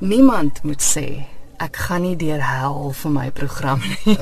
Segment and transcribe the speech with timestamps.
[0.00, 1.26] Niemand moet sê
[1.60, 4.16] ek gaan nie deur hel vir my program nie.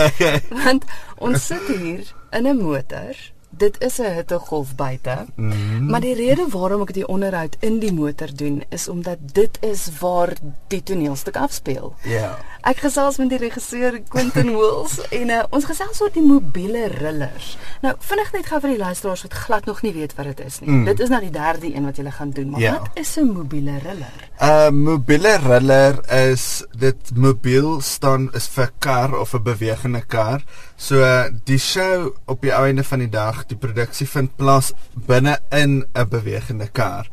[0.64, 0.86] Want
[1.20, 3.12] ons sit hier in 'n motor
[3.50, 5.26] dit is 'n hittegolf buite.
[5.34, 5.90] Mm -hmm.
[5.90, 9.88] Maar die rede waarom ek die onderhoud in die motor doen is omdat dit is
[9.98, 10.32] waar
[10.68, 11.94] die toneelstuk afspeel.
[12.02, 12.10] Ja.
[12.10, 12.34] Yeah.
[12.66, 17.54] Ek gesels met die regisseur Quentin Wills en uh, ons gesels oor die mobiele rillers.
[17.84, 20.60] Nou, vinnig net gou vir die luisteraars wat glad nog nie weet wat dit is
[20.60, 20.68] nie.
[20.68, 20.84] Mm.
[20.90, 22.76] Dit is nou die derde een wat jy gaan doen, maar yeah.
[22.78, 24.28] wat is 'n mobiele riller?
[24.40, 26.00] 'n uh, Mobiele riller
[26.32, 30.44] is dit mobiel staan is vir kar of 'n bewegende kar.
[30.76, 31.00] So
[31.44, 36.08] die show op die einde van die dag die produksie vind plaas binne in 'n
[36.08, 37.08] bewegende kar.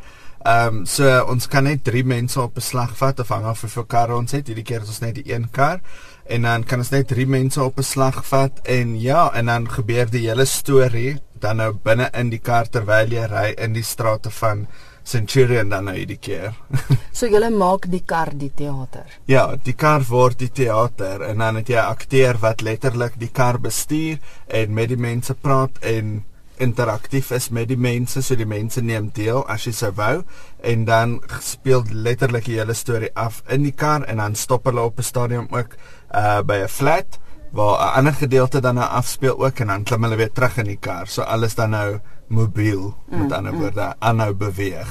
[0.48, 3.86] Ehm um, so ons kan net 3 mense op beslag vat of hang af hoeveel
[3.92, 4.48] karre ons het.
[4.48, 5.82] Hierdie keer is ons net die een kar
[6.24, 10.08] en dan kan ons net 3 mense op beslag vat en ja, en dan gebeur
[10.14, 14.32] die hele storie dan nou binne in die kar terwyl jy ry in die strate
[14.38, 14.64] van
[15.08, 16.56] Centurion dan nou hierdie keer.
[17.18, 19.20] so jy maak die kar die teater.
[19.28, 23.32] Ja, die kar word die teater en dan het jy 'n akteur wat letterlik die
[23.32, 26.24] kar bestuur en met die mense praat en
[26.58, 30.24] interaktief is met die mense, so die mense neem deel as jy sou wou
[30.64, 34.82] en dan speel letterlik die hele storie af in die kar en dan stop hulle
[34.82, 35.78] op 'n stadium ook
[36.16, 37.20] uh by 'n flat
[37.52, 40.66] waar 'n ander gedeelte dan nou afspeel ook en dan klim hulle weer terug in
[40.66, 41.08] die kar.
[41.08, 43.60] So alles dan nou mobiel met mm, ander mm.
[43.60, 44.88] woorde aanhou beweeg.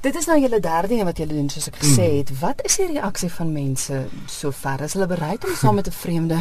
[0.00, 2.18] Dit is nou julle derde een wat julle doen soos ek gesê mm.
[2.20, 2.28] het.
[2.38, 3.96] Wat is die reaksie van mense
[4.30, 4.84] sover?
[4.86, 6.38] Is hulle bereid om saam met 'n vreemde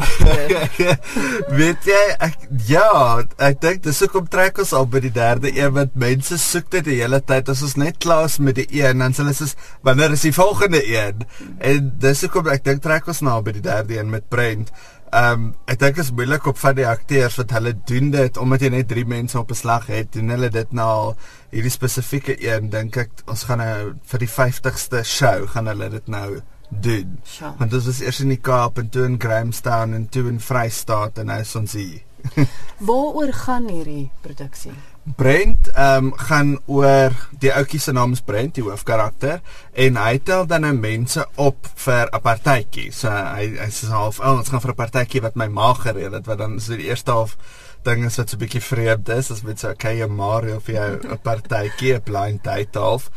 [1.60, 2.36] Weet jy ek
[2.68, 6.70] ja, ek dink dis hoekom trek ons al by die derde een want mense soek
[6.76, 9.34] dit die hele tyd as ons net klaar is met die een dan sê hulle
[9.36, 11.24] soos wanneer is die volgende een?
[11.58, 14.72] En dis hoekom ek dink trek ons nou by die derde een met Brent.
[15.10, 18.36] Ehm um, ek dink dit is moeilik op van die akteurs wat hulle doen dit
[18.38, 20.12] omdat jy net 3 mense op 'n slag het.
[20.12, 21.16] Doen hulle dit nou al
[21.50, 26.06] hierdie spesifieke een dink ek ons gaan nou vir die 50ste show gaan hulle dit
[26.06, 27.18] nou doen.
[27.24, 27.54] Sure.
[27.58, 31.18] Want dit was eers in die Kaap en toe in Grahamstown en toe in Vrystaat
[31.18, 32.02] en nou is ons hier.
[32.88, 34.72] Waaroor gaan hierdie produksie?
[35.16, 39.40] Brent ehm um, gaan oor die ouetjie se naam is Brent, die hoofkarakter
[39.72, 42.92] en hy tel dan nou mense op vir 'n partytjie.
[42.92, 46.12] So hy hy sê half, "Oh, ons gaan vir 'n partytjie wat my ma gereël
[46.12, 47.36] het." Wat dan so die eerste half
[47.84, 50.74] ding is wat so 'n bietjie vreemd is, as met so 'n okay, Mario vir
[50.74, 53.10] jou 'n partytjie, 'n blind date half.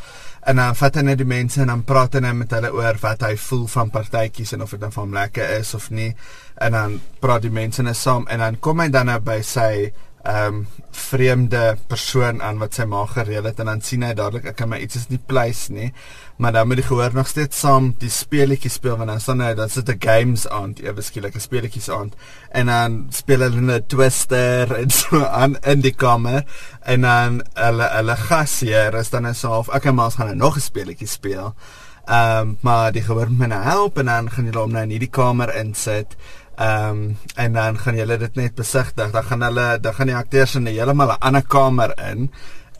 [0.46, 3.22] En dan vat hy net die mense en dan praat hy met hulle oor wat
[3.22, 6.16] hy voel van partytjies en of dit dan van lekker is of nie.
[6.58, 9.94] En dan praat die mense net saam en dan kom hy dan nou by sy
[10.24, 14.46] ehm um, vreemde persoon aan wat sy ma gereël het en dan sien hy dadelik
[14.52, 15.90] ek kan my iets is nie pleis nie.
[16.38, 19.52] Maar dan moet die gehoor nog steeds saam die speletjie speel want dan staan hy
[19.58, 22.14] dan sit 'n games aan ewe skielik 'n speletjies aan
[22.52, 26.46] en dan speel hulle 'n twister en so aan in die kamer
[26.82, 30.56] en dan hulle hulle gasheer is dan so half ek en maas gaan nou nog
[30.56, 31.54] 'n speletjie speel.
[32.06, 34.90] Ehm um, maar die gehoor moet nou help en dan gaan hulle hom nou in
[34.90, 36.16] hierdie kamer insit
[36.56, 39.12] Ehm um, en dan gaan julle dit net besigtig.
[39.12, 42.32] Dan gaan hulle dan gaan die akteurs in 'n heeltemal 'n ander kamer in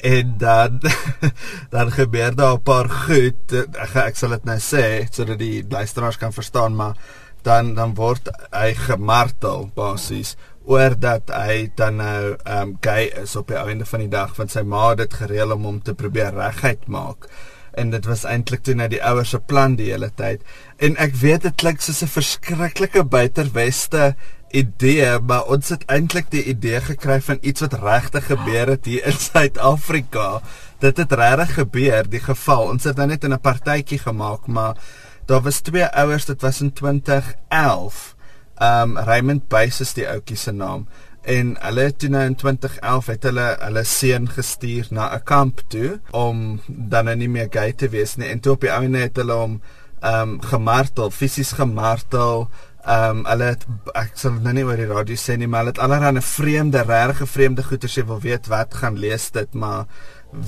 [0.04, 0.82] en dan
[1.76, 3.54] dan gebeur daar 'n paar goed.
[3.54, 6.96] Ek ek sal dit nou sê sodat die luisteraars kan verstaan, maar
[7.42, 10.36] dan dan word hy gemartel basies
[10.66, 14.36] oor dat hy dan nou ehm um, gay is op die einde van die dag
[14.36, 17.28] want sy ma het dit gereël om hom te probeer regheid maak
[17.74, 20.42] en dit was eintlik toe net die ouers se plan die hele tyd.
[20.78, 24.16] En ek weet dit klink soos 'n verskriklike buiterweste
[24.54, 29.06] idee, maar ons het eintlik die idee gekry van iets wat regtig gebeur het hier
[29.06, 30.42] in Suid-Afrika.
[30.80, 32.70] Dit het regtig gebeur, die geval.
[32.76, 34.78] Ons het nou net 'n partytjie gemaak, maar
[35.26, 38.16] daar was twee ouers, dit was in 2011.
[38.62, 40.88] Um Raymond Buys is die ouetjie se naam
[41.24, 46.00] en hulle toe nou in 2011 het hulle hulle seun gestuur na 'n kamp toe
[46.12, 49.16] om dan nou nie meer gay te wees nie en toe op die ouene het
[49.16, 49.62] hulle hom
[50.04, 52.50] ehm um, gemartel, fisies gemartel.
[52.86, 53.62] Ehm um, hulle het
[53.96, 57.28] ek sal nou nie oor die radio sê nie, maar hulle het allerlei vreemde, regte
[57.36, 59.86] vreemde goeters jy wil weet wat gaan lees dit, maar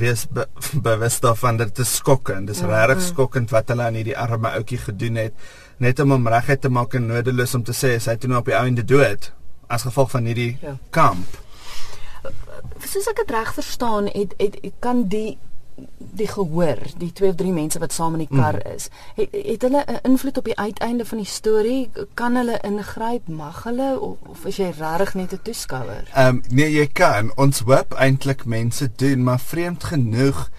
[0.01, 0.43] wees be,
[0.89, 2.47] bewus daarvan dat dit is skokkend.
[2.51, 3.07] Dis ja, regtig ja.
[3.13, 5.47] skokkend wat hulle aan hierdie arme ouetjie gedoen het
[5.77, 8.43] net om hom regheid te maak en nodeloos om te sê hy het toe nou
[8.43, 9.31] op die einde dood
[9.67, 10.77] as gevolg van hierdie ja.
[10.89, 11.41] kamp.
[12.85, 15.37] Soos ek dit reg verstaan, het, het het kan die
[15.97, 18.75] die gehoor, die twee of drie mense wat saam in die kar mm.
[18.77, 21.89] is, het, het hulle 'n invloed op die uiteinde van die storie?
[22.13, 23.27] Kan hulle ingryp?
[23.27, 26.07] Mag hulle of, of is jy regtig net 'n toeskouer?
[26.13, 27.31] Ehm um, nee, jy kan.
[27.35, 30.49] Ons hoop eintlik mense doen, maar vreemd genoeg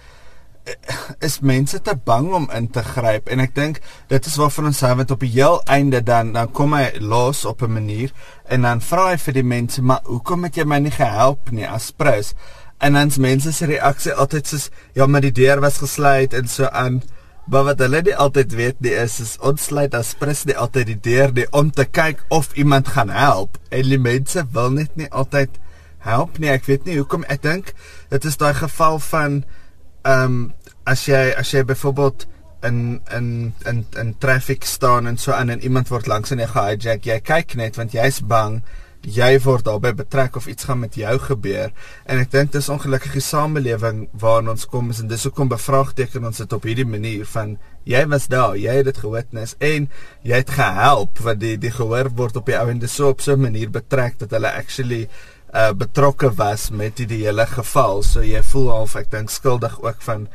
[1.27, 3.81] is mense te bang om in te gryp en ek dink
[4.11, 7.45] dit is waarvan ons sê wat op die heel einde dan dan kom hy los
[7.45, 8.13] op 'n manier
[8.49, 11.67] en dan vra hy vir die mense maar hoekom het jy my nie gehelp nie
[11.67, 12.33] as prins
[12.79, 16.47] en dan se mense se reaksie altyd soos ja maar die deur was gesluit en
[16.47, 17.01] so aan
[17.47, 20.89] Maar wat hulle nie altyd weet nie is is ons sluit as pres nie altyd
[20.89, 23.55] die deur nie om te kyk of iemand gaan help.
[23.71, 25.55] En die mense wil net nie altyd
[26.03, 26.51] help nie.
[26.51, 27.71] Ek weet nie hoekom ek dink
[28.11, 29.39] dit is daai geval van
[30.03, 30.53] ehm um,
[30.87, 32.27] as jy as jy byvoorbeeld
[32.63, 36.49] in in in in traffic staan en so aan en iemand word langs in jou
[36.49, 38.61] gehijack, jy kyk net want jy's bang
[39.07, 41.71] jy word daarbey betrek of iets gaan met jou gebeur.
[42.09, 46.41] En ek dink dis ongelukkige samelewing waarin ons kom is en dis hoekom bevraagteken ons
[46.43, 47.55] dit op hierdie manier van
[47.87, 49.87] jy was daar jy het dit gewitness en
[50.27, 53.47] jy het gehelp want die die gehoor word op die ouende so op so 'n
[53.47, 55.07] manier betrek dat hulle actually
[55.53, 60.01] uh, betrokke was met die, hele geval so jy voel half ek dink skuldig ook
[60.05, 60.27] van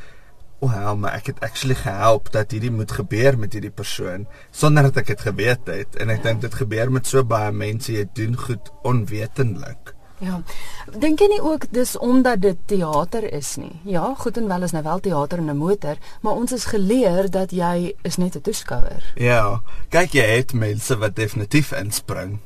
[0.63, 4.87] o, oh, maar ek het actually gehelp dat hierdie moet gebeur met hierdie persoon sonder
[4.91, 8.07] dat ek dit geweet het en ek dink dit gebeur met so baie mense jy
[8.15, 9.97] doen goed onwetenlik.
[10.23, 10.39] Ja.
[11.03, 13.73] Dink jy nie ook dis omdat dit teater is nie?
[13.85, 17.31] Ja, goed en wel is nou wel teater in 'n motor, maar ons is geleer
[17.31, 19.13] dat jy is net 'n toeskouer.
[19.15, 19.61] Ja.
[19.89, 22.39] Kyk jy het mense wat definitief inspring.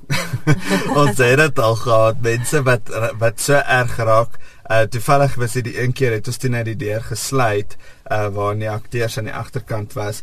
[1.00, 2.88] ons het dit al gehad, mense wat
[3.18, 6.64] wat so erg raak Uh toevallig was dit die een keer het ons toe net
[6.66, 7.76] die deur gesluit
[8.10, 10.22] uh waar die akteurs aan die agterkant was.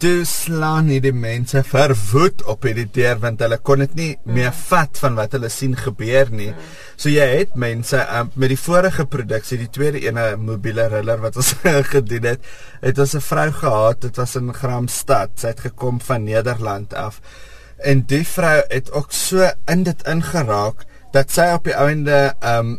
[0.00, 4.32] Toe slaan hierdie mense verwoed op hierdie deur want hulle kon dit nie mm.
[4.32, 6.48] meer vat van wat hulle sien gebeur nie.
[6.54, 6.70] Mm.
[6.96, 11.36] So jy het mense uh, met die vorige produksie, die tweede ene mobiele riller wat
[11.40, 11.52] ons
[11.94, 12.48] gedoen het,
[12.80, 15.36] het ons 'n vrou gehad, dit was in Gramstad.
[15.36, 17.20] Sy het gekom van Nederland af.
[17.76, 22.78] En die vrou het ook so in dit ingeraak dat sy op die ouende um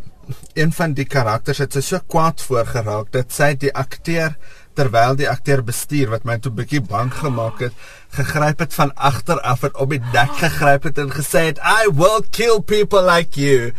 [0.54, 4.38] een van die karakters het sy so kwaad voorgeraak dat sy die akteur
[4.82, 7.78] terwyl die akteur bestuur wat my toe bietjie bang gemaak het,
[8.18, 11.92] gegryp het van agter af en op die nek gegryp het en gesê het I
[11.94, 13.72] will kill people like you.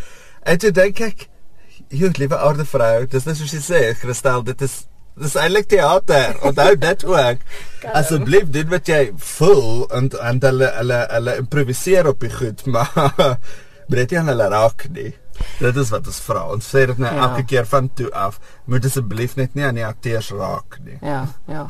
[0.46, 1.26] En toe dink ek,
[1.92, 4.82] jy liewe oude vrou, dis net soos jy sê, Christel, dit is
[5.20, 6.38] dis eintlik teater.
[6.46, 7.42] Onthou dit ook.
[7.92, 9.02] Asseblief doen wat jy
[9.36, 13.36] voel en en hulle hulle hulle improviseer op die goed, maar
[13.92, 15.10] bret jy hulle raak nie.
[15.62, 16.42] Dit is wat ons vra.
[16.52, 17.28] Ons sê dit net nou ja.
[17.28, 18.38] elke keer van toe af.
[18.70, 20.96] Moet asseblief net nie aan die akteurs raak nie.
[21.02, 21.68] Ja, ja.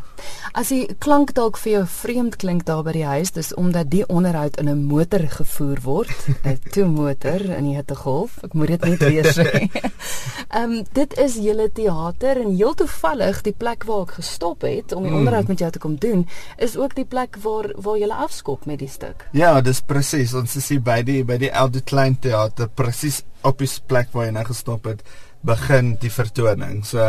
[0.57, 4.05] As die klank dalk vir jou vreemd klink daar by die huis, dis omdat die
[4.09, 8.39] onderhoud in 'n motor gevoer word, 'n toe motor in die hittegolf.
[8.45, 9.69] Ek moet dit net weer sê.
[10.57, 14.93] Ehm um, dit is julle teater en heel toevallig die plek waar ek gestop het
[14.93, 15.19] om die mm.
[15.19, 18.79] onderhoud met jou te kom doen, is ook die plek waar waar jy afskop met
[18.79, 19.27] die stuk.
[19.33, 20.35] Ja, dis presies.
[20.35, 24.29] Ons is hier by die by die Elde Klein Theater presies op die plek waar
[24.29, 25.05] jy nou gestop het
[25.43, 26.83] begin die vertoning.
[26.87, 27.03] So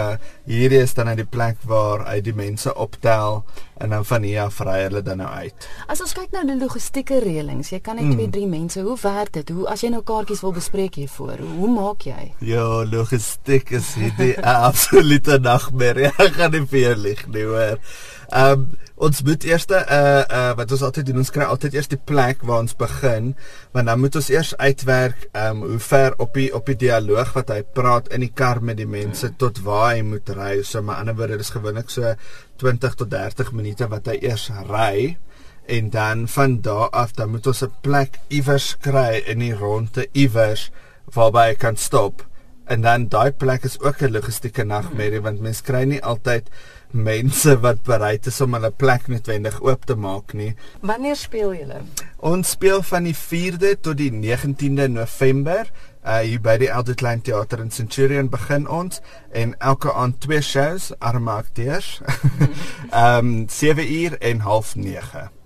[0.49, 3.43] hierdie is dan net die plek waar uit die mense optel
[3.83, 5.67] en dan van hier af ry hulle dan nou uit.
[5.91, 8.15] As ons kyk na die logistieke reëlings, jy kan net mm.
[8.17, 9.53] twee drie mense, hoe werk dit?
[9.53, 12.31] Hoe as jy nou kaartjies wil bespreek hiervoor, hoe maak jy?
[12.45, 14.33] Ja, logistiek is hierdie
[14.69, 16.09] absolute nagmerrie.
[16.17, 17.77] Ek gaan nie vir jou lieg nie, hoor.
[18.33, 19.81] Ehm um, ons moet eers uh
[20.29, 23.33] uh wat ons altyd doen ons kry altyd eers die plek waar ons begin
[23.73, 27.49] want dan moet ons eers uitwerk um hoe ver op die op die dialoog wat
[27.49, 30.61] hy praat in die kar met die mense tot waar hy moet ry.
[30.63, 32.13] So maar ander woorde dis gewoonlik so
[32.61, 35.17] 20 tot 30 minute wat hy eers ry.
[35.65, 40.07] En dan van daar af dan moet ons 'n plek iewers kry in die ronde
[40.13, 40.71] iewers
[41.13, 42.25] waarby hy kan stop.
[42.65, 46.49] En dan daai plek is ook 'n logistieke nagmerrie want mense kry nie altyd
[46.93, 50.53] mense wat bereid is om hulle plek noodwendig oop te maak nie.
[50.81, 51.81] Wanneer speel julle?
[52.17, 55.69] Ons speel van die 4de tot die 19de November.
[56.03, 58.99] Uh hier by die Elder Klein Theater in Centurion begin ons
[59.31, 62.01] en elke aand twee shows, arme akteurs.
[62.91, 65.42] Ehm um, 7 uur en half 9.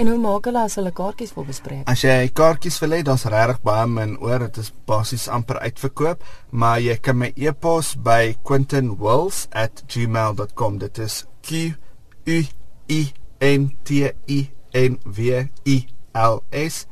[0.00, 1.84] En hoe maak hulle as hulle kaartjies wil bespreek?
[1.92, 4.40] As jy kaartjies wil hê, daar's regtig baie min oor.
[4.46, 6.24] Dit is basies amper uitverkoop,
[6.56, 10.72] maar jy kan my e-pos by quintonwills@gmail.com.
[10.86, 11.76] Dit is Q
[12.24, 12.40] U
[12.88, 13.12] I
[13.44, 14.40] N T I
[14.72, 15.84] N W I
[16.16, 16.88] L S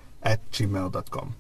[0.52, 1.38] @gmail.com.